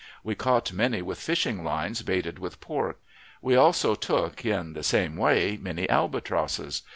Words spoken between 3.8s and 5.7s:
took in the same way